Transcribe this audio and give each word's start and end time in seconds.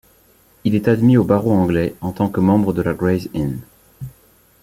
Il 0.63 0.73
est 0.73 0.87
admis 0.87 1.15
au 1.15 1.23
barreau 1.23 1.51
anglais 1.51 1.93
en 2.01 2.11
tant 2.11 2.27
que 2.27 2.39
membre 2.39 2.73
de 2.73 2.81
la 2.81 2.95
Gray's 2.95 3.29
Inn. 3.35 3.59